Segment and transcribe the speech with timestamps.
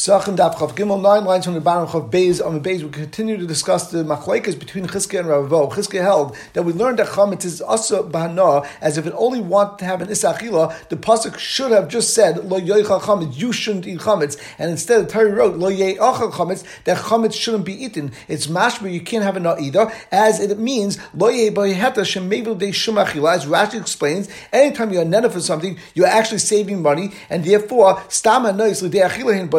[0.00, 2.42] Psachim Daf Chav Gimel, nine lines from the bottom of Beis.
[2.42, 5.68] On the Beis, we continue to discuss the machlekes between Chizkiah and Ravo.
[5.68, 9.78] Chizkiah held that we learned that chametz is also bahana, as if it only wanted
[9.80, 13.86] to have an isachila, the pasuk should have just said lo yoichal chametz, you shouldn't
[13.86, 18.10] eat chametz, and instead the Torah wrote lo yeachal chametz, that chametz shouldn't be eaten.
[18.26, 22.68] It's mashma, you can't have it not either, as it means lo yebayheta shemevil de
[22.68, 24.30] shumachila, as Rashi explains.
[24.50, 29.50] Anytime you're nena for something, you're actually saving money, and therefore stama nois l'deachila hin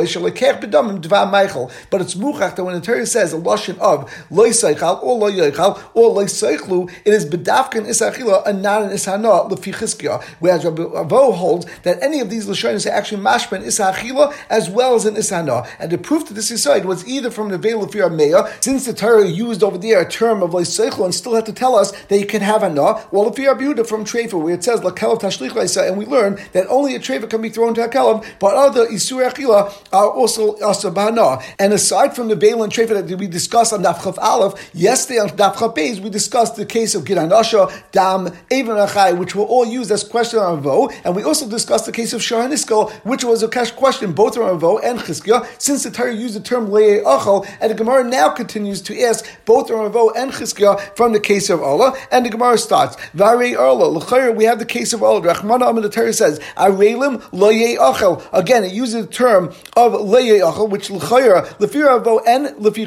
[1.89, 5.31] but it's muchach that when the Torah says a lashon of loy seichal or loy
[5.31, 10.23] yoichal or loy seichlu, it is bedafkin isachila and not an ishana lefi chizkiah.
[10.39, 14.95] Whereas Rabbi Avo holds that any of these lashonis are actually mashma isachila as well
[14.95, 15.67] as an ishana.
[15.79, 18.93] And the proof to this aside was either from the veil of Meya, since the
[18.93, 21.91] Torah used over there a term of loy seichlu and still had to tell us
[22.07, 25.21] that you can have ana, well if you're Yehuda from Trefa, where it says lakelav
[25.21, 28.55] tashlich and we learn that only a Trefa can be thrown to a kelav, but
[28.55, 29.21] other isur
[29.91, 31.43] are also asabana.
[31.57, 35.29] And aside from the Baal and Trefa that we discussed on Daf Aleph, yesterday on
[35.29, 39.91] Daf Beis, we discussed the case of Giranasha, Dam, Avon Achai, which were all used
[39.91, 43.47] as question on Avo, and we also discussed the case of Shahanisko, which was a
[43.47, 47.47] cash question both on Avo and Chizkiah, since the Torah used the term Le'e Achal,
[47.59, 51.49] and the Gemara now continues to ask both on Avo and Chizkiah from the case
[51.49, 55.63] of Arla, and the Gemara starts, Vare Arla, we have the case of Arla, Rahman
[55.63, 60.69] Amid the Torah says, Arelim Le'e Achal, again, it uses the term of Le'e Achal,
[60.69, 62.85] which l'chayra lefir avo and lefi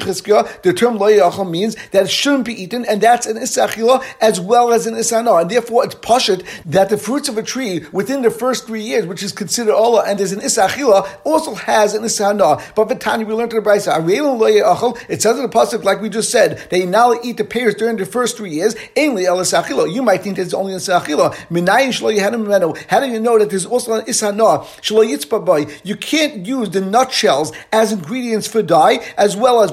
[0.61, 4.39] the term lo yachal means that it shouldn't be eaten, and that's an isachila as
[4.39, 8.21] well as an isana, and therefore it's pashit that the fruits of a tree within
[8.21, 12.03] the first three years, which is considered Arla, and is an isachila, also has an
[12.03, 12.61] isana.
[12.75, 16.09] But Vitani, we learned in the Brisa, lo It says in the pasuk, like we
[16.09, 18.75] just said, you now eat the pears during the first three years.
[18.95, 21.33] Ainly el You might think it's only an isachila.
[21.49, 24.63] Minayin shlo How do you know that there's also an isana?
[24.81, 29.71] Shlo You can't use the nutshells as ingredients for dye, as well as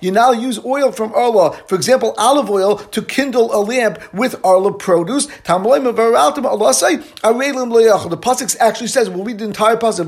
[0.00, 4.34] you now use oil from Arla, for example, olive oil, to kindle a lamp with
[4.44, 5.26] Arla produce.
[5.26, 5.32] The
[8.22, 10.02] pasuk actually says, we'll read the entire pasuk.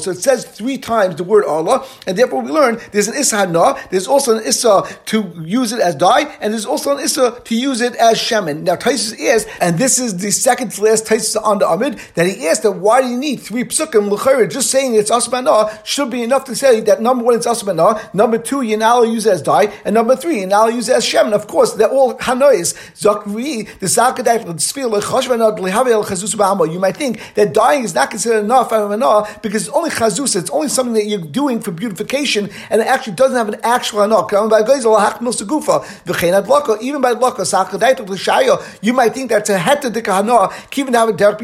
[0.00, 3.46] So it says three times the word Arla, and therefore we learn there's an Issa
[3.46, 7.40] na, there's also an Issa to use it as dye, and there's also an Issa
[7.44, 8.62] to use it as shemen.
[8.62, 12.26] Now, Taisus is, and this is the second to last Taisus on the Amid, that
[12.26, 14.50] he asked that why do you need three psukim l'chayr?
[14.50, 18.38] Just saying it's asmana should be enough to say that number one it's asmana, number
[18.38, 21.26] two now use as dye, and number three now use as shem.
[21.26, 22.72] And of course they're all hanois.
[22.94, 24.60] Zakri the zakadai the
[26.72, 28.70] You might think that dying is not considered enough
[29.42, 30.36] because it's only chazus.
[30.36, 34.00] It's only something that you're doing for beautification, and it actually doesn't have an actual
[34.00, 34.30] anok.
[36.82, 37.44] Even by laka,
[38.80, 41.40] you might think that's a heta de kahana, even have a derek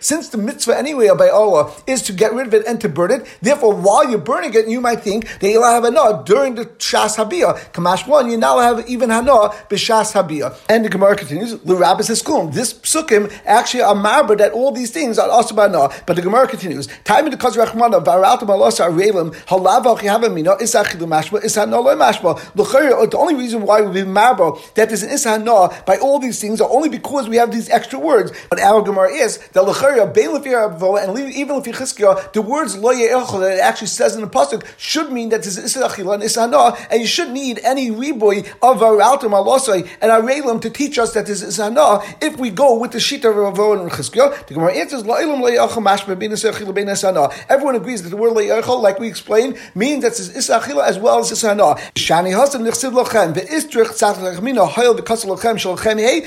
[0.00, 3.10] Since the mitzvah anyway by Arla is to get rid of it and to burn
[3.10, 6.54] it, therefore while you're burning it, you might think that you'll have a hana during
[6.54, 7.72] the shas habiyah.
[7.72, 10.56] Kamash one, you now have even hana b'shas habiyah.
[10.68, 12.52] And the Gemara continues, the l'rabbis eskum.
[12.52, 15.88] This psukim actually are marber that all these things are also hana.
[16.06, 21.06] But the Gemara continues, time in the kaz rachmana varaltam alasa arelim halavach yavamina isachilu
[21.06, 22.38] mashma ishana lo mashma.
[22.54, 26.60] The only reason why we be marber that is an ishana by all these things
[26.68, 28.32] only because we have these extra words.
[28.50, 30.68] But our Gemara is that l'chayra beilafir
[31.02, 35.12] and even if Chizkiah, the words lo that it actually says in the pasuk should
[35.12, 39.30] mean that there's isachila and isana, and you shouldn't need any reboy of our araltim
[39.30, 42.04] alosai and arelim to teach us that there's isana.
[42.22, 46.18] If we go with the shita of and Chizkiah, the Gemara answers la'ilam le'echol mashma
[46.18, 47.34] bin isachila isana.
[47.48, 51.20] Everyone agrees that the word le'echol, like we explained, means that there's isachila as well
[51.20, 51.78] as isana.
[51.94, 56.22] Shani hasim nichsiv lochem ve'istrich tzach lechmina hayel v'kasel lochem shalchem hey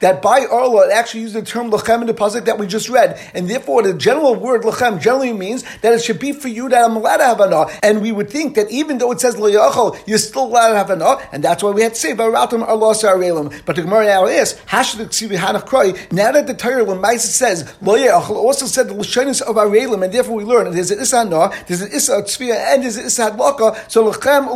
[0.00, 2.88] that by Arla it actually used the term lachem in the pasuk that we just
[2.88, 6.68] read, and therefore the general word lachem generally means that it should be for you
[6.68, 7.66] that I'm allowed to have anah.
[7.82, 10.90] And we would think that even though it says liyachol, you're still allowed to have
[10.90, 13.62] anah, and that's why we had to say v'aratim Allah sararelim.
[13.64, 16.12] But the Gemara now is hashlik sivi kroy.
[16.12, 20.36] Now that the Torah Lemaisa says liyachol, also said the lashonis of arelim, and therefore
[20.36, 23.90] we learn there's an issa anah, there's an issa tzvia, and there's an issa hadlaka.
[23.90, 24.48] So lachem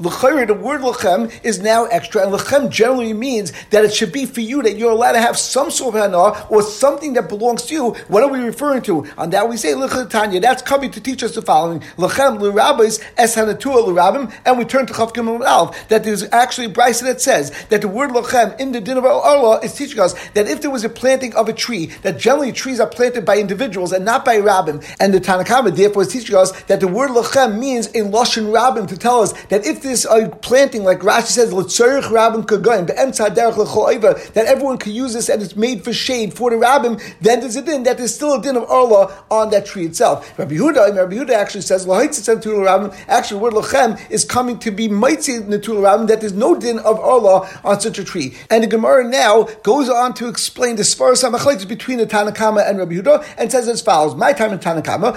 [0.00, 4.26] lachayr, the word lachem is now extra, and lachem generally means that it should be
[4.26, 7.62] for you that you're allowed to have some sort of hana or something that belongs
[7.66, 7.90] to you.
[8.08, 9.06] What are we referring to?
[9.16, 9.72] On that we say
[10.08, 10.40] Tanya.
[10.40, 14.92] That's coming to teach us the following: Lechem l'rabbis es hanatua and we turn to
[14.92, 15.88] Chav Gimel Alf.
[15.88, 19.04] That there's actually a brisa that says that the word lechem in the din of
[19.04, 22.50] Arla is teaching us that if there was a planting of a tree, that generally
[22.50, 26.08] trees are planted by individuals and not by rabbim, and the Tanna Kamma therefore is
[26.08, 29.82] teaching us that the word lechem means a lashon rabbim to tell us that if
[29.82, 30.04] this
[30.42, 35.42] planting, like Rashi says, l'tzorich rabbim kagoyim be'emtza derech that everyone can use this and
[35.42, 38.42] it's made for shade for the rabbim, then there's a din that there's still a
[38.42, 40.38] din of arla on that tree itself.
[40.38, 45.80] Rabbi Huda, Rabbi Huda actually says, actually, word lachem is coming to be mighty netul
[45.80, 48.36] rabbim, that there's no din of arla on such a tree.
[48.50, 52.68] And the Gemara now goes on to explain the Sfaras HaMachlekes between the Tanna Kamma
[52.68, 55.14] and Rabbi Huda and says as follows, my time in Tanna Kamma,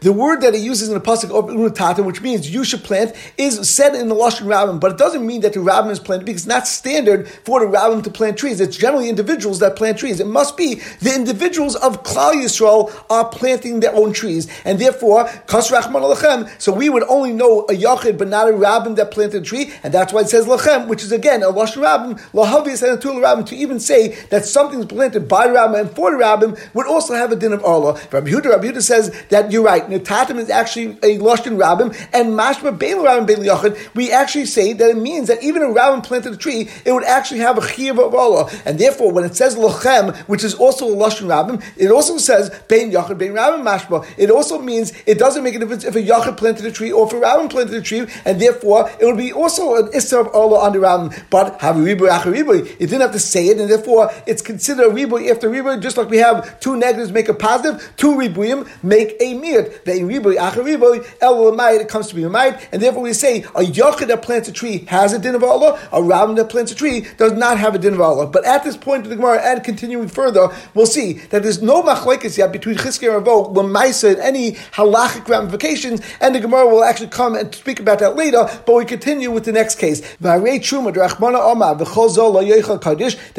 [0.00, 3.14] the word that he uses in the pasuk of unatatim, which means you should plant,
[3.38, 6.26] is said in the lashon rabbin, but it doesn't mean that the rabbin is planted
[6.26, 8.60] because it's not standard for the rabbin to plant trees.
[8.60, 10.20] It's generally individuals that plant trees.
[10.20, 15.24] It must be the individuals of Klal Yisrael are planting their own trees, and therefore
[15.46, 16.48] kas lachem.
[16.60, 19.72] So we would only know a yachid, but not a rabbin that planted a tree,
[19.82, 23.00] and that's why it says lachem, which is again a lashon rabbin lahavis and a
[23.00, 26.86] tul rabbin to even say that something's planted by rabbin and for the rabbin would
[26.86, 27.94] also have a din of arla.
[28.10, 29.88] Rabbi Yehuda, Rabbi Yehuda says that you're right.
[29.88, 33.94] Netatim is actually a lashon rabbin, and mashma bein rabbin bein yachid.
[33.94, 37.04] We actually say that it means that even a rabbin planted a tree, it would
[37.04, 38.50] actually have a chiyuv of Arla.
[38.64, 42.50] and therefore when it says lachem, which is also a lashon rabbin, it also says
[42.68, 44.06] bein yachid bein rabbin mashma.
[44.16, 47.06] It also means it doesn't make a difference if a yachid planted a tree or
[47.06, 50.34] if a rabbin planted a tree, and therefore it would be also an issur of
[50.34, 51.12] Arla on the rabbin.
[51.30, 54.90] But have a ribu it didn't have to say it, and therefore it's considered a
[54.90, 59.16] ribu after ribu, just like we have two negatives make a positive, two ribuyim make
[59.20, 59.62] a mir.
[59.84, 62.30] The ribu acher ribu el it comes to be a
[62.72, 65.78] and therefore we say a yachid that plants a tree has a din of Arla,
[65.92, 68.26] a rabbin that plants a tree does not have a din of Arla.
[68.26, 71.82] But at this point of the Gemara, and continuing further, we'll see that there's no
[71.82, 76.84] machlekes yet between Chizkiah and Ravo, Lamaisa, and any halachic ramifications, and the Gemara will
[76.84, 78.48] actually come and speak about that later.
[78.66, 80.00] But we continue with the next case.
[80.20, 80.42] That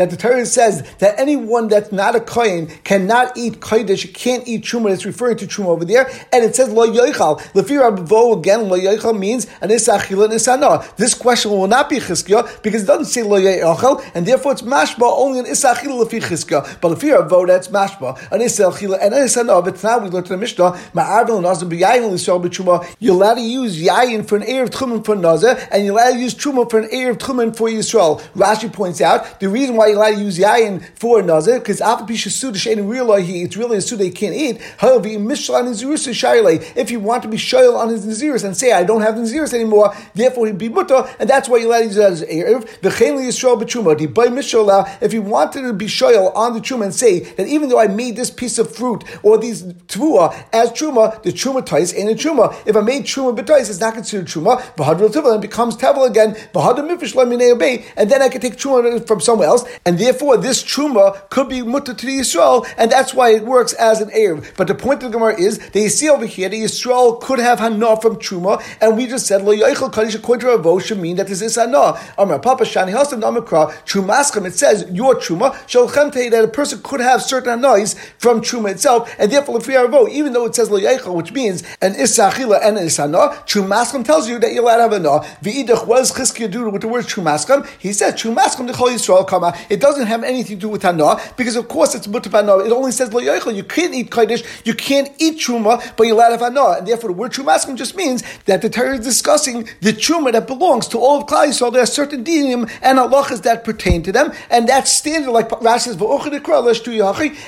[0.10, 4.92] the Torah says that anyone that's not a kohen cannot eat kodesh, can't eat truma.
[4.92, 7.40] It's referring to truma over there, and it says lo yoichal.
[7.54, 10.96] Lefir again, lo yoichal means an isachila nisana.
[10.98, 14.62] This question will not be chizkiah because it doesn't say lo yoichal, and therefore it's
[14.62, 16.82] mashba only an isachila lefi chizkiah.
[16.82, 19.64] But lefir avo that's mashba an isachila and an isana.
[19.64, 22.88] But now we learn to the Mishnah ma'arvel nazim b'yayin l'sol b'truma.
[23.00, 26.14] You're allowed to use yayin for an air of tchumen for nazir, and you're allowed
[26.14, 28.22] to use truma for an air of tchumen for Yisrael.
[28.36, 32.06] Rashi points out the reason why you're allowed to use yayin for nazir because after
[32.06, 34.62] pisha suda shein real he it's really a suda you can't eat.
[34.78, 39.16] However, if you want to be shoyal on his naziris and say I don't have
[39.16, 42.82] the naziris anymore, therefore he'd be mutter, and that's why allowed use it as erev.
[42.82, 44.90] The Yisrael b'truma the by mishala.
[45.02, 47.88] If you wanted to be shoyal on the truma and say that even though I
[47.88, 52.16] made this piece of fruit or these tvua as truma, the truma tais ain't a
[52.16, 52.56] truma.
[52.66, 54.60] If I made truma b'tais, it's not considered truma.
[54.76, 56.34] V'hadril tevel and becomes tevel again.
[56.54, 57.16] V'hadr mifish
[57.52, 61.50] obey, and then I can take truma from somewhere else, and therefore this truma could
[61.50, 64.56] be mutter to the Yisrael, and that's why it works as an erev.
[64.56, 67.40] But the point of the Gemara is that you see over here, the Yisrael could
[67.40, 70.80] have hana from truma, and we just said lo yoichel kaddish according to Ravo
[71.18, 72.00] that this is hana.
[72.18, 74.46] Amar Papa Shani Hasan Namakra trumaschem.
[74.46, 79.14] It says your truma shalchem that a person could have certain hanais from truma itself,
[79.20, 82.78] and therefore the Ravo, even though it says lo yoichel, which means an isachila and
[82.78, 85.20] an isana, trumaschem tells you that you're allowed to have hana.
[85.42, 87.68] V'idach was chizkiya do with the word trumaschem.
[87.80, 89.56] He said the Yisrael kama.
[89.70, 92.92] It doesn't have anything to do with hana because of course it's mutar It only
[92.92, 93.56] says lo yoichel.
[93.56, 96.88] You can't eat kaddish, you can't eat truma, but you're allowed to have hana, and
[96.88, 100.88] therefore the word trumaskim just means that the Torah is discussing the truma that belongs
[100.90, 101.72] to all of Klal Yisrael.
[101.72, 105.32] There are certain dinim and halachas that pertain to them, and that's standard.
[105.32, 105.96] Like Rashi says,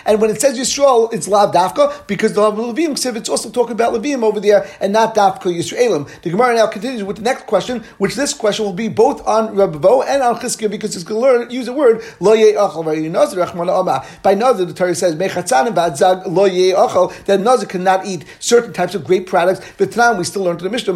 [0.05, 3.93] and when it says Yisrael, it's lav dafka because the Levim it's also talking about
[3.93, 6.09] Levim over there and not dafka Yisraelim.
[6.21, 9.55] The Gemara now continues with the next question, which this question will be both on
[9.55, 12.35] Rabbo and on Chizkiah because it's going to learn use the word lo
[14.23, 16.47] By nazir, the Torah says lo
[17.25, 19.61] that nazir cannot eat certain types of grape products.
[19.77, 20.93] But now we still learn to the Mishnah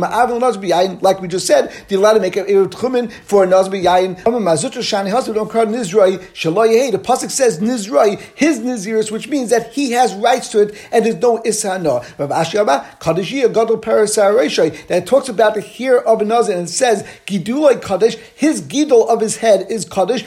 [1.01, 4.15] like we just said, the allowed to make a tchumen for a nazir yayin.
[4.23, 9.73] shani hasud on kar nizroi shalo The pasuk says nizroi his niziris, which means that
[9.73, 12.03] he has rights to it and there's no isana.
[12.17, 17.03] Rav Ashiyama kadishiyah gadol parasarishai that talks about the hair of a nazir and says
[17.25, 20.23] gidulai kaddish his gidol of his head is kaddish.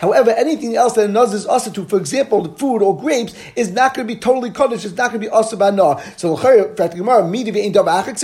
[0.00, 3.34] However, anything else that a nazir is also to, for example, the food or grapes,
[3.54, 4.84] is not going to be totally kaddish.
[4.84, 6.00] It's not going to be also banah.
[6.18, 7.26] So in fact, Gemara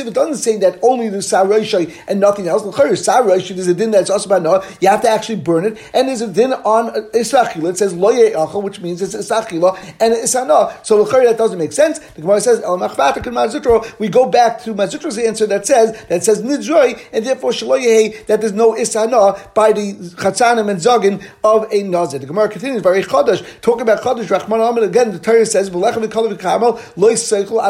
[0.07, 4.11] it doesn't say that only the saroshai and nothing else, saroshai is a din that's
[4.11, 4.65] also banah.
[4.81, 7.71] You have to actually burn it, and there's a din on isachila.
[7.71, 10.85] It says loye achal, which means it's isachila and isana.
[10.85, 11.99] So that doesn't make sense.
[11.99, 13.99] The Gemara says el Machvatik and Mar Zutra.
[13.99, 18.27] We go back to Mar Zutra's answer that says that says nidroi, and therefore shaloye
[18.27, 22.19] that there's no isana by the chatzanim and zogin of a nazir.
[22.19, 23.45] The Gemara continues very chodesh.
[23.61, 24.27] Talk about chodesh.
[24.27, 25.13] Rachman Amid again.
[25.13, 27.63] The Torah says v'lechem v'kol v'kamal loy seichel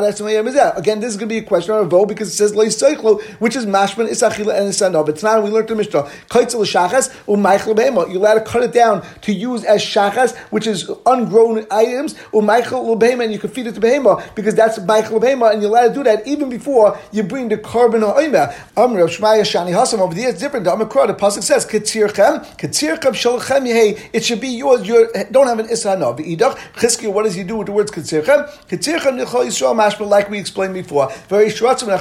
[0.76, 2.66] Again, this is going to be a question on a vote because it says loy
[2.66, 4.81] seichel, which is mashman isachila and.
[4.90, 6.02] But tonight we learned the Mishnah.
[6.28, 8.08] Kaitzel Shachas, Umaichel Behema.
[8.08, 12.98] You're allowed to cut it down to use as Shachas, which is ungrown items, Umaichel
[12.98, 15.88] Behema, and you can feed it to Behema because that's Maichel Behema, and you're allowed
[15.88, 18.52] to do that even before you bring the carbon Oimer.
[18.76, 20.64] Amr of Shmaya Shani Hasam, over there it's different.
[20.64, 24.00] The Amakra, the Pasuk says, Ketzirchem, Ketzirchem Shalchem Yehe.
[24.12, 24.84] It should be yours.
[24.86, 26.18] You don't have an Isana.
[26.18, 28.48] V'idach, Chizkiah, what does he do with the words Ketzirchem?
[28.68, 31.08] Ketzirchem Nichol Yisrael Mashma, like we explained before.
[31.28, 31.92] Very short, and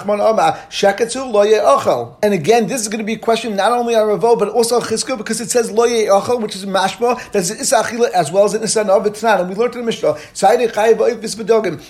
[2.33, 4.81] again, this is going to be a question not only on Ravo, but also on
[4.81, 8.53] Chizkiah, because it says Lo Achal, which is mashma, that's an Isachila as well as
[8.53, 10.15] an Isana And we learned in the Mishnah,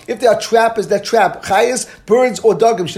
[0.08, 2.92] if they are trappers that trap, chayas, birds, or dogim,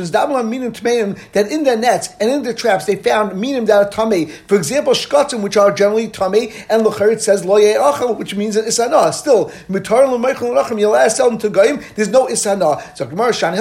[1.33, 4.27] that in their nets and in their traps they found minim that are tame.
[4.47, 8.55] For example, shkatim, which are generally tame, and l'char it says lo achal, which means
[8.55, 9.13] an isana.
[9.13, 12.81] Still, mitar l'meichel ask them to goyim, there's no isana.
[12.97, 13.53] So Gemara shani.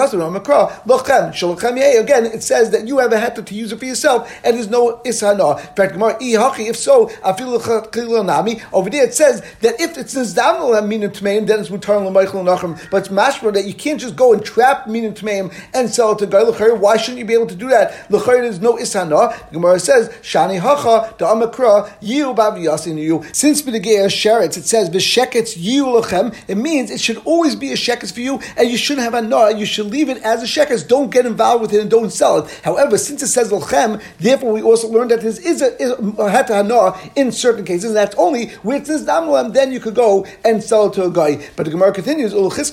[2.02, 4.11] Again, it says that you have a heter to use it for yourself,
[4.44, 5.58] and there's no isana.
[5.58, 6.16] In fact, Gemara.
[6.20, 7.10] If so.
[8.72, 12.78] Over there, it says that if it's nizdam minim tmeim, then it's mutar l'meichel l'rachim.
[12.90, 16.18] But it's mashma that you can't just go and trap minim tmeim and sell it
[16.18, 16.76] to goy l'char.
[16.78, 18.10] Why shouldn't you be able to do that?
[18.10, 19.32] L'char there's no isana.
[19.48, 23.24] The Gemara says shani hacha the amakra yiu bav yasin you.
[23.32, 26.34] Since b'negei sheretz, it says b'sheketz yiu lechem.
[26.48, 29.22] It means it should always be a sheketz for you, and you shouldn't have a
[29.22, 29.48] nah.
[29.48, 30.86] You should leave it as a sheketz.
[30.86, 32.60] Don't get involved with it and don't sell it.
[32.62, 37.12] However, since it says lechem, therefore we also learned that there is a, is a
[37.16, 37.86] in certain cases.
[37.86, 39.52] And that's only with this damlam.
[39.52, 41.48] Then you could go and sell it to a guy.
[41.56, 42.68] But the Gemara continues if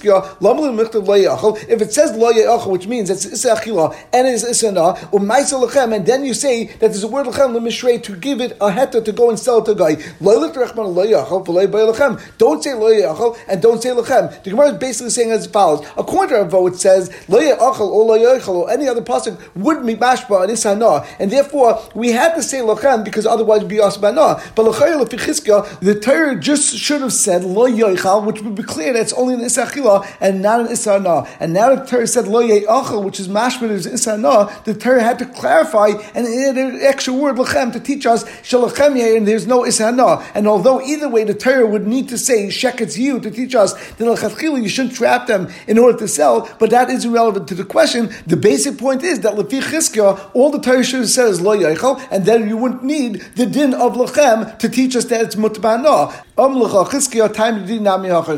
[1.81, 6.33] it says which means it's isachila and it is isana umaisa lechem, and then you
[6.33, 9.37] say that there's a word lechem lemishrei to give it a heta to go and
[9.39, 9.95] sell it to a guy.
[12.37, 14.43] Don't say lo and don't say lechem.
[14.43, 15.85] The Gemara is basically saying as follows.
[15.97, 20.43] According to Ravo, it says lo or lo or any other pasuk would be mashba
[20.43, 23.77] and isana, and therefore we had to say lechem because otherwise it'd be.
[23.79, 24.15] But
[24.55, 29.13] lechayel the Torah just should have said lo yachal, which would be clear that it's
[29.13, 31.29] only an isachila and not an isana.
[31.39, 34.63] And now the Torah said lo yachal, which is mashba is isana.
[34.63, 39.17] The Torah had to clarify and add an extra word lechem to teach us shalachem
[39.17, 40.25] and there's no isana.
[40.33, 43.73] And although either way the Torah would need to say sheketz you to teach us
[43.73, 47.55] that lechatchila you shouldn't trap them in order to sell, but that is irrelevant to
[47.55, 48.09] the question.
[48.27, 52.25] The basic point is that lefi chizkia, all the Torah should is lo yachal, and
[52.25, 56.13] then you wouldn't need the din of lechem to teach us that it's mutbana.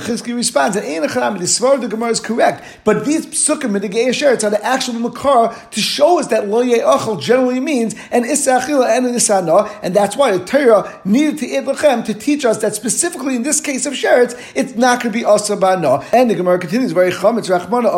[0.01, 1.08] Chizkiah responds, and the
[1.46, 4.96] svar the Gemara is correct, but these psukim in the Gei Ge'esheretz are the actual
[4.96, 9.96] makar to show us that lo achal generally means an isachila and an isana, and
[9.96, 13.62] that's why the Torah needed to add lechem to teach us that specifically in this
[13.62, 16.03] case of sheretz, it's not going to be asabana.
[16.12, 17.91] And the Gemara continues, very chametz rachmana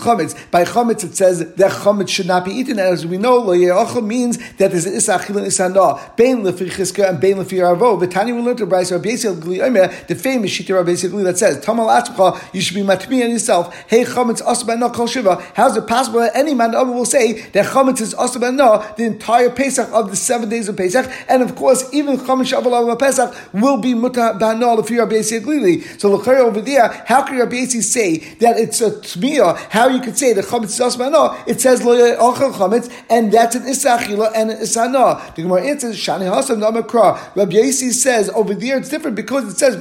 [0.00, 0.34] chametz.
[0.50, 3.54] By chametz it says that chametz should not be eaten, and as we know, lo
[3.54, 8.00] achal means that there's an isachila and isana, bein lefi and bein lefi arvo.
[8.00, 12.60] V'tani we learned to Bryce Rabbi the famous Shita Rabbi that says, Tamal Atzcha, you
[12.60, 13.74] should be matmi on yourself.
[13.88, 15.42] Hey, chametz asabana kol shiva.
[15.54, 19.88] How's it possible that any man will say that chametz is asabana the entire Pesach
[19.92, 23.94] of the seven days of Pesach, and of course, even chametz shavuot Pesach will be
[23.94, 26.00] muta banal if you're Glili.
[26.00, 29.56] So the over there, how can Rabbi Yisi say that it's a tmiya?
[29.70, 31.36] How you could say that chametz is asabana?
[31.46, 35.34] It says lo ochel chametz, and that's an isachila and an isana.
[35.34, 37.34] The Gemara answers shani hasam namakra.
[37.36, 39.74] Rabbi Yasi says over there it's different because it says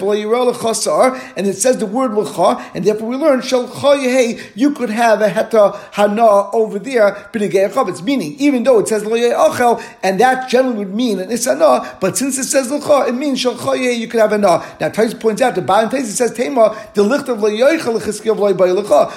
[1.36, 3.64] and it says the word l'cha, and therefore we learn shel
[4.56, 9.82] you could have a heta hana over there, it's meaning even though it says achel,
[10.02, 13.54] and that generally would mean an isana, but since it says l'cha, it means shel
[13.76, 14.66] you could have a na.
[14.80, 18.32] Now Tais points out the bottom Tais it says tema the licht of leyoichel l'chiskiyah
[18.32, 19.12] of loy l'cha.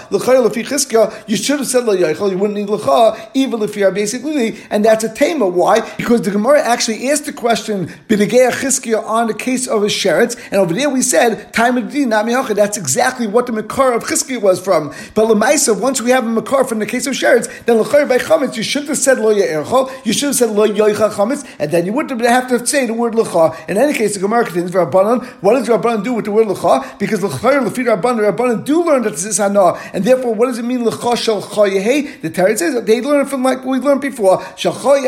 [1.26, 2.30] You should have said leyoichel.
[2.30, 5.46] You wouldn't need l'cha even if you are basically, and that's a tema.
[5.46, 5.80] Why?
[5.96, 9.88] Because the Gemara actually asked the question on the case of a
[10.26, 12.54] sheretz, and over there we said time of the Namiha.
[12.54, 14.92] That's exactly what the makar of chiskiyah was from.
[15.14, 18.18] But lemaisa, once we have a makar from the case of sheretz, then l'chayr by
[18.18, 21.70] chametz, you should have said lo ye'erchol, you should have said lo yoicha chametz, and
[21.70, 23.56] then you wouldn't have to say the word l'cha.
[23.68, 26.96] In any case, the Gemara continues, Rabbanan, what does Rabbanan do with the word l'cha?
[26.98, 30.58] Because l'chayr l'fi Rabbanan, Rabbanan do learn that this is hana, and therefore, what does
[30.58, 32.20] it mean l'cha shel chayehe?
[32.20, 35.06] The Torah says they learn from like we learned before, shel gavaya,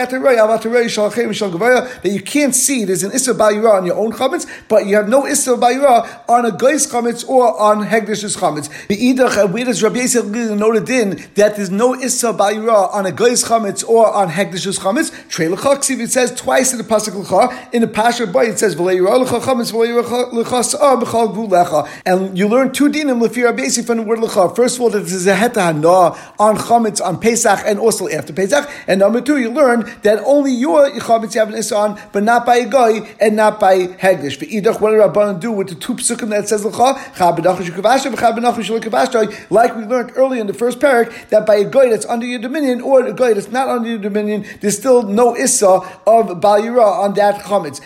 [2.03, 5.27] that you can't see there's an issa on your own chametz, but you have no
[5.27, 8.69] Issa Bayra on a Geis Chametz or on Hegdish's Chametz.
[8.89, 13.07] The Idach, uh, where does Rabbi Yisrael noted in that there's no Issa Bayra on
[13.07, 15.29] a Geis Chametz or on Hegdish's Chametz?
[15.29, 17.73] Trey Lechaksiv, it says twice in the Pasuk Lecha.
[17.73, 20.03] In the Pasha Bay, it says V'leira Lecha Chametz, V'leira
[20.33, 21.89] Lecha Sa'ar B'chal Gvul Lecha.
[22.05, 24.55] And you learn two dinim Lefi Rabbi Yisrael from the word Lecha.
[24.55, 25.89] First of all, that there's a Heta Hana
[26.39, 28.69] on Chametz on Pesach and also after Pesach.
[28.87, 32.23] And number two, you learn that only your Chametz you have an Issa on, but
[32.23, 34.39] not by a guy and not by Hegdish.
[34.39, 36.99] V'idach, what did Rabbanan do with the two psukim that says Lecha?
[39.51, 42.39] Like we learned earlier in the first parak, that by a guy that's under your
[42.39, 45.67] dominion or a guy that's not under your dominion, there's still no Issa
[46.07, 47.81] of Bal Yira on that Chametz.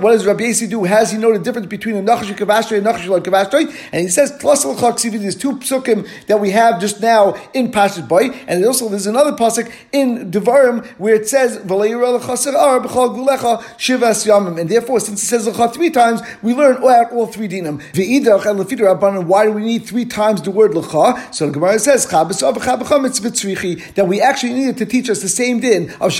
[0.00, 0.84] What does Rabbi Yasi do?
[0.84, 3.90] Has he know the difference between a Nachash Kavashtoi and Nachash Kavashtoi?
[3.92, 8.30] And he says, plus there's two psukim that we have just now in Pashas Boy,
[8.46, 13.60] and also there's another pasuk in Devarim where it says, v'leira l'chasir ar b'chal gulecha
[13.76, 14.60] shivas yamim.
[14.60, 17.80] and therefore, since it says Lecha three times, we learn oh, out all three dinim.
[19.26, 21.34] Why do we need three times the word Lecha?
[21.34, 22.06] So the Gemara says,
[23.94, 26.12] that we actually needed to teach us the same din of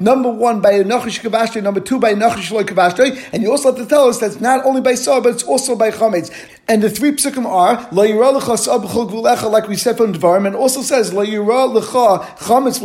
[0.00, 3.80] Number one by Nachish Kavashte, number two by Nachish Loy Kavashte, and you also have
[3.80, 6.30] to tell us that's not only by Saw, but it's also by Chametz.
[6.68, 12.76] And the three psukim are like we said from Dvarim, and also says Chametz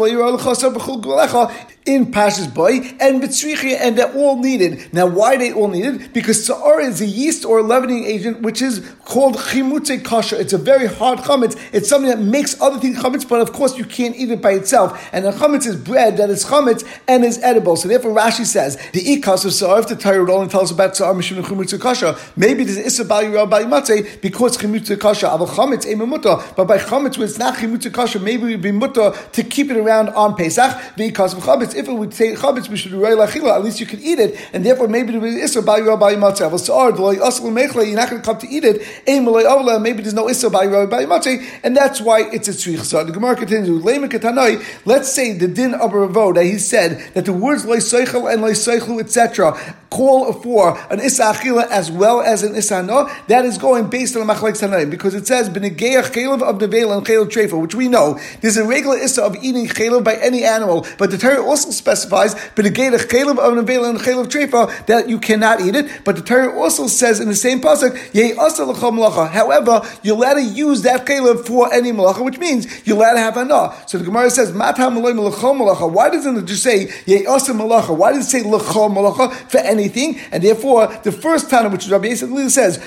[1.83, 4.93] In Pashas Boy and Mitzrichia, and they're all needed.
[4.93, 6.13] Now, why they all needed?
[6.13, 10.39] Because Sa'ar is a yeast or leavening agent which is called Chimutze Kasha.
[10.39, 11.59] It's a very hard chametz.
[11.73, 14.51] It's something that makes other things chametz, but of course you can't eat it by
[14.51, 15.09] itself.
[15.11, 17.75] And the chametz is bread that is chametz and is edible.
[17.75, 21.15] So therefore, Rashi says the ikas of Sa'ar, if the Torah only tells about Sa'ar
[21.15, 26.65] Mishum Chimutze Kasha, maybe there's Issa Bal Yirah Bal Yimatze because Chimutze Kasha, chametz But
[26.65, 30.09] by chametz, when it's not Chimutze Kasha, maybe we'd be mutter to keep it around
[30.09, 30.95] on Pesach.
[30.95, 34.19] The ikas of chametz if it would say chametz lachila, at least you could eat
[34.19, 36.59] it, and therefore maybe there is by your by matzah.
[36.59, 36.89] So
[37.83, 38.81] you're not going to come to eat it.
[39.81, 42.79] Maybe there's no by your by matzah, and that's why it's a tzrich.
[42.83, 43.83] So the Gemara continues.
[44.85, 48.41] Let's say the din of a ravo that he said that the words loiseichel and
[48.43, 49.53] loiseichlu etc.
[49.89, 53.09] call for an issa achila as well as an issa no.
[53.27, 56.95] That is going based on a machlek tanaim because it says b'negeach chelav of nevel
[56.97, 60.43] and chelav trefa, which we know there's a regular issa of eating chelav by any
[60.43, 66.03] animal, but the Torah also specifies chelav trefa that you cannot eat it.
[66.03, 67.97] But the Torah also says in the same pasuk.
[69.31, 73.19] However, you're allowed to use that chelav for any malacha, which means you're allowed to
[73.19, 73.73] have anah.
[73.87, 74.51] So the Gemara says.
[74.51, 74.71] Why
[76.09, 77.95] doesn't it just say malacha?
[77.97, 80.19] Why does it say malacha for anything?
[80.31, 82.79] And therefore, the first time which Rabbi Yisrael says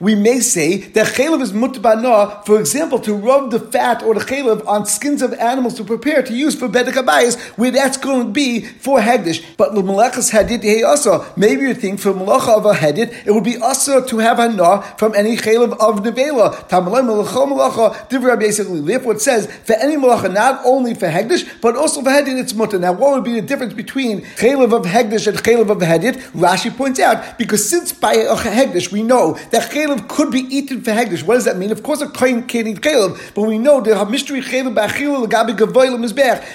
[0.00, 4.20] we may say that chelav is mutabana, for example, to rub the fat or the
[4.20, 8.32] chelav on skins of animals to prepare to use for bedek where that's going to
[8.32, 9.56] be for Hegdish.
[9.56, 11.24] But Malachas Hadid Hey also.
[11.36, 14.82] Maybe you think for Malacha of a Hadid, it would be also to have Hana
[14.98, 16.68] from any Chalev of Nevela.
[16.68, 18.80] Tamalay malacha malacha divra basically.
[18.80, 22.54] Therefore it says, for any Malacha, not only for Hegdish, but also for Hadid, it's
[22.54, 22.78] Mutter.
[22.78, 26.16] Now, what would be the difference between Chalev of Hegdish and Chalev of Hadid?
[26.32, 30.82] Rashi points out, because since by a Hegdish we know that Chalev could be eaten
[30.82, 31.70] for Hegdish, what does that mean?
[31.70, 35.56] Of course, a Kohen can't eat Chalev, but we know the mystery Chalev Ba'achil Gabi
[35.56, 36.12] Gavoilim is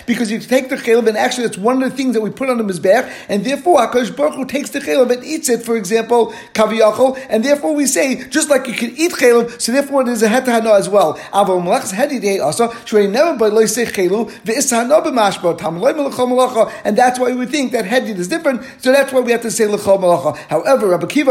[0.10, 2.50] because you take the chaylev, and actually it's one of the things that we put
[2.50, 5.62] on the mizbech, and therefore Hakadosh Baruch Hu takes the chaylev and eats it.
[5.62, 10.04] For example, kaviyachol, and therefore we say just like you can eat chaylev, so therefore
[10.04, 11.20] there's a hetahana as well.
[11.32, 12.72] Also
[16.84, 18.64] and that's why we think that hedid is different.
[18.80, 20.36] So that's why we have to say lechol malacha.
[20.48, 21.30] However, Rabbi Kiva.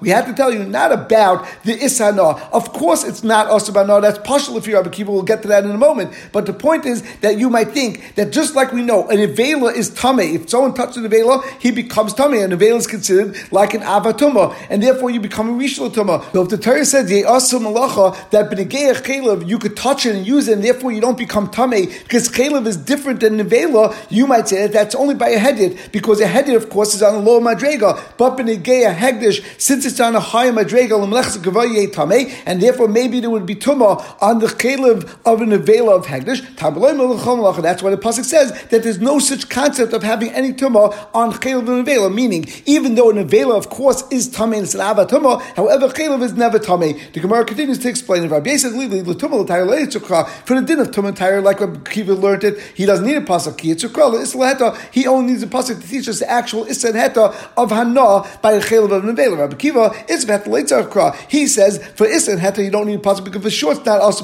[0.00, 2.40] We have to tell you not about the ishana.
[2.52, 4.02] Of course, it's not asabana.
[4.02, 6.14] That's if you're Rabbi Kiva We'll get to that in a moment.
[6.32, 9.74] But the point is that you might think that just like we know, an Avela
[9.74, 10.20] is Tame.
[10.20, 12.34] If someone touches an Avela, he becomes Tame.
[12.34, 14.54] An Avela is considered like an Avatuma.
[14.70, 16.32] And therefore you become a Rishalatuma.
[16.32, 20.26] So if the Torah says, Ye'asu Malacha, that B'negeach Chalev, you could touch it and
[20.26, 24.26] use it, and therefore you don't become Tame, because Chalev is different than Avela, you
[24.26, 27.14] might say that that's only by a Hedid, because a Hedid, of course, is on
[27.14, 28.00] a low Madrega.
[28.16, 31.00] But B'negeach Hegdish, since it's on a higher Madrega,
[32.46, 34.00] and therefore maybe there would be Tuma
[34.30, 36.40] on the Chalev of an Avela of Hegdish.
[37.62, 41.32] That's why the Pasuk says that there's no such concept of having any Tumah on
[41.32, 44.82] Chelav and Avela, meaning even though an Avela, of course, is Tameh and it's an
[44.82, 47.12] Ava Tumah, however, Chelav is never Tameh.
[47.12, 48.30] The Gemara continues to explain it.
[48.30, 53.04] Rabbi says, for the din of Tumah Tyre, like Rabbi Kiva learned it, he doesn't
[53.04, 53.60] need a Pasuk.
[53.60, 58.52] He only needs a Pasuk to teach us the actual Issa Heta of Hana by
[58.52, 59.38] the Chelav of Nevela.
[59.38, 59.90] Rabbi Kiva.
[61.28, 64.00] He says for Issa Heta you don't need a pasuk because for sure it's not
[64.00, 64.19] also.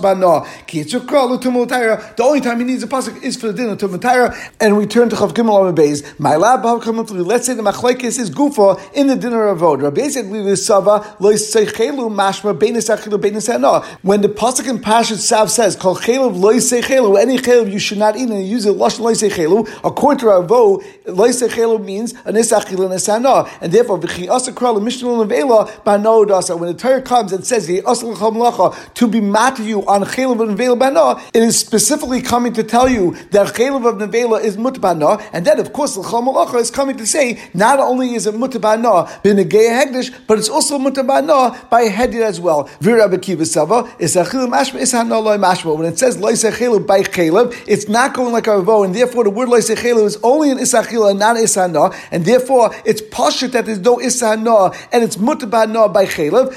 [2.16, 4.36] The only time he needs a pasuk is for the din of Tumutayra.
[4.60, 6.18] And we turn to Chav Gimel Beis.
[6.18, 9.82] My lab Let's say the Machlekes is Gufa in the dinner of Vod.
[9.82, 13.80] Rabbi said we Sava Lo Seichelu Mashma Beinis Achilu Beinis Hana.
[14.02, 17.98] When the pasuk in Pashat Sav says Kol Chelav Lo Seichelu any Chelav you should
[17.98, 22.52] not eat and use it Lashon Lo Seichelu according to Ravo Lo Seichelu means Anis
[22.52, 27.32] Achilu Nesana and therefore V'chi Asa Kral Mishnah Levela Bano Dasa when the Torah comes
[27.32, 32.20] and says to be mad to you on Chelav and Nevela Bana, it is specifically
[32.20, 36.02] coming to tell you that Chelav of Nevela is Mutbana, and then of course the
[36.02, 40.38] Malacha is coming to say not only is it Mutbana bin a gay Hegdish, but
[40.38, 42.64] it's also Mutbana by Hedid as well.
[42.80, 45.76] Vira Bekiva Sava is Achilim Mashma is Hanaloi Mashma.
[45.76, 49.24] When it says Loisa Chelav by Chelav, it's not going like a Ravo, and therefore
[49.24, 53.52] the word Loisa Chelav is only in Isachila and not Isana, and therefore it's Pashit
[53.52, 56.54] that there's no Isana, and it's Mutbana by Chelav,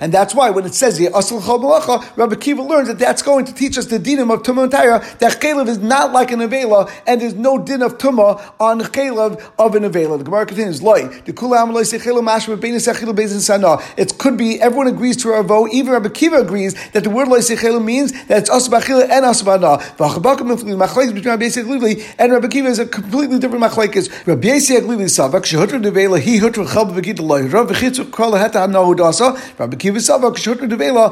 [0.00, 1.10] and that's why when it says here,
[2.16, 5.00] Rabbi Kiva learns that that's going to teach us the dinim of Tumah and Taira,
[5.18, 9.40] that Chalev is not like an Avela, and there's no din of Tumah on Chalev
[9.58, 10.18] of an Avela.
[10.18, 11.08] The Gemara continues, Loi.
[13.96, 17.38] It could be, everyone agrees to Ravo, even Rabbi Kiva agrees that the word Loi
[17.38, 19.30] Sechelo means that it's Asabachila and.
[19.30, 24.08] V'achabakam Machlekes between Rabbi Yisrael and Rabbi Kiva is a completely different Machlekes.
[24.26, 28.66] Rabbi Yisrael Glivli Savak, Shehutra Devela, he Hutra Chalb V'git Loi, Rav V'chitzu Kol Heta
[28.66, 31.09] Hanahu Dasa, Rabbi Kiva Sava, Kshutra Devela,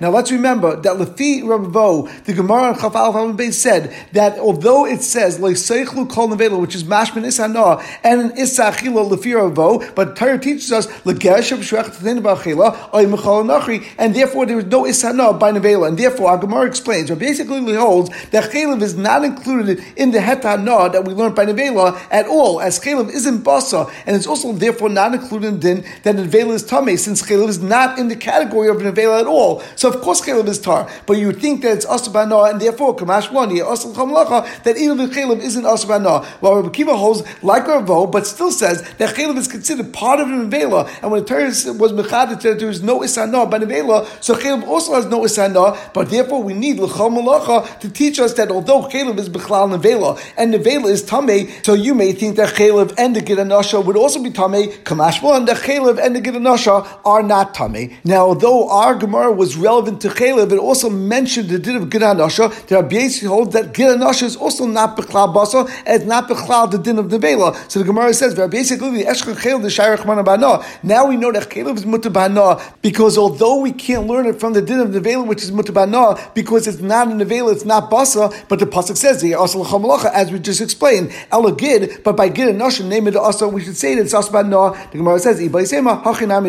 [0.00, 5.02] Now let's remember that Lefi Rabbo, the Gemara and Chafal Chafal said that although it
[5.02, 10.38] says Le'Seichlu Kol Nevela, which is Mashman Isana, and an Isachila Lefi Rabbo, but Torah
[10.38, 15.38] teaches us L'Geshem Shvech Tzayin B'Achila, Oy Mechal Nachri, and therefore there is no Isana
[15.38, 19.82] by Nevela, and therefore our Gemara explains, or basically holds that Chalev is not included
[19.96, 24.16] in the Hetana that we learned by Nevela at all, as Chalev isn't Basa, and
[24.16, 27.98] it's also therefore not included in din that Nevela is Tame, since Chalev is not
[27.98, 29.62] in the category of Nevela at all.
[29.74, 33.32] So of course Chalev is Tar, but you think that it's Asabana, and therefore Kamash
[33.32, 36.24] one Asal Chamlacha, that even Chalev isn't Asabana.
[36.40, 40.28] While Rabbi Kiva holds like Ravo, but still says that Chalev is considered part of
[40.28, 44.34] Nevela, and when the Torah was Mechadet that there is no Isana by Nevela, so
[44.34, 48.82] Chalev also has no Isana, but therefore we need Malacha to teach us that although
[48.82, 53.16] Chalev is Bechlal Nevela, and Nevela is Tame, so you may think that Chalev and
[53.16, 57.54] the Gidanasha would also be Tame, Kamashma, and the Chalev and the Gidanasha are not
[57.54, 57.96] Tame.
[58.04, 62.66] Now, although our Gemara was relevant to Chalev, it also mentioned the din of Gidanasha,
[62.66, 66.78] the Rabbi holds that Gidanasha is also not Bechlal Basa, and it's not Bechlal the
[66.78, 67.54] din of Nevela.
[67.70, 70.64] So the Gemara says, basically, the Eshkan Chalev, the Shayrach Manabana.
[70.82, 74.62] Now we know that Chalev is Mutabana, because although we can't learn it from the
[74.62, 78.58] din of Nevela, which is Mutabana, because it's not a Nevela, it's not Basa, but
[78.58, 83.06] the Pasuk says, as we just explained, Ela Gid, but by Gid and Nasha, name
[83.08, 84.90] it also, we should say that it's Asbana.
[84.90, 85.38] The Gemara says,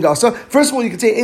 [0.02, 1.24] First of all, you can say,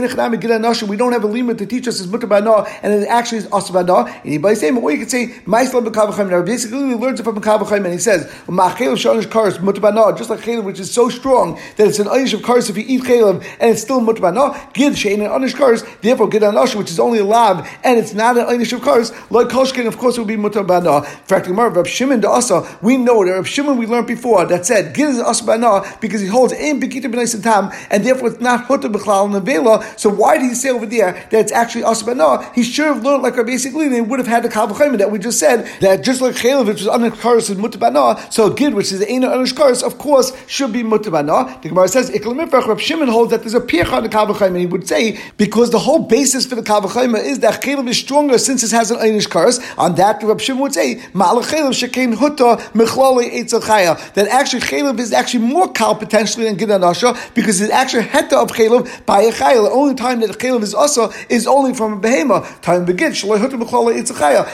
[0.86, 4.22] we don't have a limit to teach us is Mutabana, and it actually is Asbana.
[4.26, 6.30] Anybody say, or you can say, Maisla Bekavachim.
[6.30, 10.30] Now, basically, he learns it from Bekavachim, and he says, Machel Shanish Kars, Mutabana, just
[10.30, 13.04] like Chalev, which is so strong that it's an Anish of Kars if you eat
[13.04, 14.74] Chalev, and it's still Mutabana.
[14.74, 18.14] Gid Shein an Anish Kars, therefore Gid Anash, which is only a lab, and it's
[18.14, 21.06] not an Anish of Kars, like Kolshkin, of course, it would be Mutabana.
[21.06, 24.66] In fact, Rab Shimon the Asa, we know that Rab Shimon we learned before that
[24.66, 28.65] said Gid is Asbana because he holds Ein Bekita B'nai Tam, and therefore it's not
[28.68, 32.54] So why did he say over there that it's actually Asbana?
[32.54, 35.40] He should have learned like basically they would have had the Kal that we just
[35.40, 39.22] said that just like Chalev, which was Anakaris and Mutabana, so Gid, which is Ein
[39.22, 41.62] Anashkaris, of course, should be Mutabana.
[41.62, 44.58] The Gemara says Iklamifrach Rab Shimon holds that there's a Pircha on the Kal and
[44.58, 48.38] he would say because the whole basis for the Kal is that Chalev is stronger
[48.38, 49.62] since it has an Einish Karis.
[49.78, 54.14] On that, Rab Shimon would say Ma'al Chalev Shekein Huta Mechlali Chaya.
[54.14, 58.34] That actually Chalev is actually more Kal potentially than Gid Anasha because it's actually Heta
[58.34, 59.64] of Chalev by a Chaya.
[59.64, 62.62] The only time that a Chalev is also is only from a behema.
[62.62, 63.14] Time begin.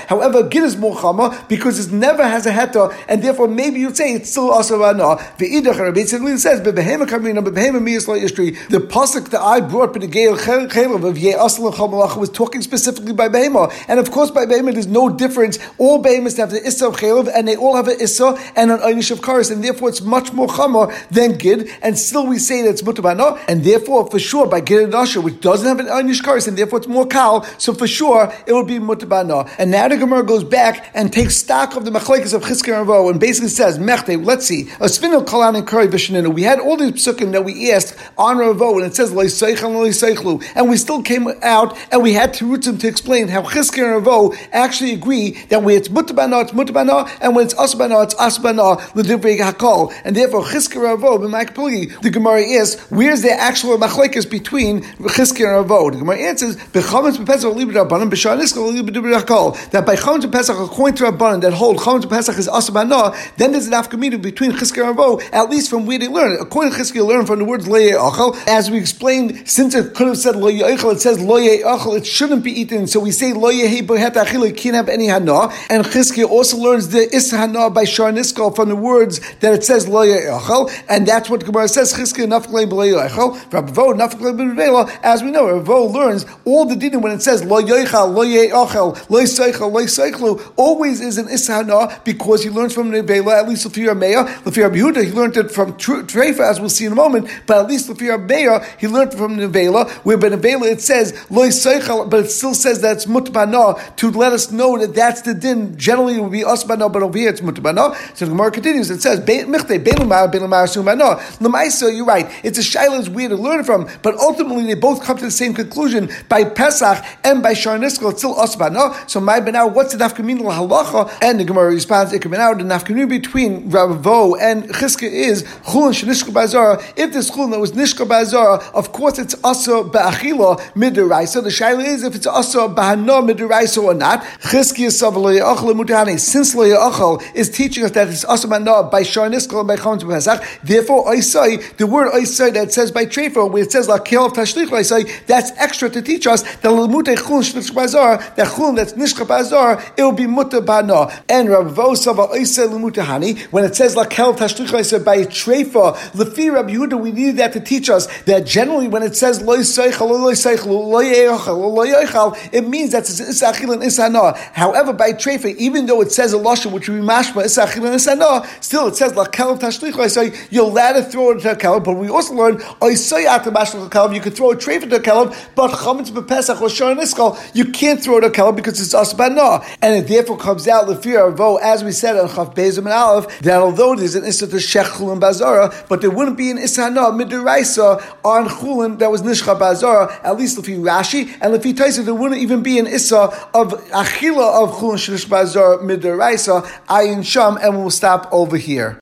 [0.07, 3.95] However, Gid is more chama because it never has a heta, and therefore maybe you'd
[3.95, 5.17] say it's still also rana.
[5.37, 8.57] The basically says behema kamina behema miyasla istri.
[8.69, 13.29] The pasuk that I brought Gael Chalev of Ye Asal Chamalach was talking specifically by
[13.29, 15.59] behema, and of course by behema there's no difference.
[15.77, 18.79] All behemoths have the issa of Chalev, and they all have an issa and an
[18.79, 22.61] einish of karis, and therefore it's much more chama than Gid, and still we say
[22.63, 25.87] that it's mutabana, and therefore for sure by Gid and Asher, which doesn't have an
[25.87, 29.49] einish karis, and therefore it's more kal, so for sure it would be mutabana.
[29.57, 33.09] And now the Gemara goes back and takes stock of the machlekes of Chizkiah and
[33.11, 36.33] and basically says, Mechte, let's see, a Asvinu Kalan and Kari Vishaninu.
[36.33, 40.77] We had all these psukim that we asked on Ravo, and it says, and we
[40.77, 44.93] still came out and we had to root them to explain how Chizkiah and actually
[44.93, 49.93] agree that when it's mutabana, it's mutabana, and when it's asbana, it's asbana, l'divrei hakol.
[50.03, 55.61] And therefore, chizke ravo, the Gemara is, where's the actual machlekes between chizke and?
[55.71, 59.57] The Gemara answers, b'chametz b'pesach libid rabbanim, b'shar niskal libid hakol.
[59.71, 63.67] That by chametz b'pesach, according to rabbanim, that hold chametz b'pesach is asbana, then there's
[63.67, 66.37] an afkamita between chizke and ravo, at least from where they learn.
[66.39, 68.37] According to chizke, learn from the words loye achal.
[68.47, 72.05] As we explained, since it could have said loye achal, it says loye achal, it
[72.05, 72.87] shouldn't be eaten.
[72.87, 75.49] So we say loye he bohet achil, it can't have any hana.
[75.69, 79.63] And chizke also learns the is hana by shar niskal from the words that it
[79.63, 83.37] says loye achal, and that's what Gemara says chizke nafklei b'loye achal.
[83.63, 84.99] B'vela.
[85.01, 88.95] As we know, Rabbo learns all the dinim when it says loye achal, loye achal,
[89.07, 93.39] loye seichel, loye seichlu, always is an is hana because he learns from the vela.
[93.39, 96.59] At least if you're a mayor, if you're Yehuda, he learned it from Treifa, as
[96.59, 97.29] we'll see in a moment.
[97.45, 101.13] But at least if you're a he learned from Nevela, where by Nevela it says
[101.29, 105.21] loy seichel, but it still says that it's mutbana to let us know that that's
[105.21, 105.77] the din.
[105.77, 107.95] Generally, it would be usbana, but over here it's mutbana.
[108.15, 108.89] So the Gemara continues.
[108.89, 111.19] It says michte belumar belumar sumana.
[111.39, 112.31] Lemaisa, you're right.
[112.43, 115.53] It's a shaila weird to learn from, but ultimately they both come to the same
[115.53, 118.11] conclusion by Pesach and by Sharniskal.
[118.11, 118.75] It's still usbana.
[118.77, 121.11] Oh, so my benau, what's the nafkamin halacha?
[121.21, 126.31] And the Gemara responds, it ikabenau the nafkamin between Ravo and Chizka is chulin shenishka
[126.31, 126.81] bazara.
[126.95, 131.43] If this chulin that was nishka bazara, of course it's also ba'achila midiraisa.
[131.43, 134.23] The shaila is if it's also ba'hana midiraisa or not.
[134.41, 136.19] Chizki is mutani.
[136.19, 139.99] Since loyachal is teaching us that it's also ba'hana by shar niskal and by chon
[139.99, 140.43] pesach.
[140.63, 143.05] Therefore, I say the word I say that says by
[143.41, 146.43] trefa where it says la kel of tashlich I say that's extra to teach us
[146.43, 151.23] that lemute chulin shenishka bazara that chulin that's nishka bazara it will be muta ba'hana.
[151.29, 155.95] And Rav Vosava I say lemutahani when it says la kel tashlich said by treifa,
[156.13, 159.59] lefi Rabbi Yehuda, we need that to teach us that generally when it says loy
[159.59, 164.35] seichel, loy seichel, loy eichel, loy eichel, it means that it's isachil and isana.
[164.53, 168.45] However, by treifa, even though it says a lashon which we mashma isachil and isana,
[168.63, 169.97] still it says la kelav tashlich.
[169.99, 173.30] I say you're allowed to throw it into a kelav, but we also learn oisayat
[173.31, 178.17] You could throw a treifa to a kelav, but chametz bepesach or you can't throw
[178.17, 181.91] it a kelav because it's asbana, and it therefore comes out lefi Ravo, as we
[181.91, 185.87] said on Chav Bezim and Aleph, that although there's an issa to shech chulin bazara,
[185.87, 190.11] but there wouldn't be an isana midiraisa on chulin that was nishcha bazara.
[190.23, 193.17] At least you Rashi and you Taisa, there wouldn't even be an issa
[193.53, 198.99] of achila of chulin shnish bazara midiraisa ayin sham, and we'll stop over here.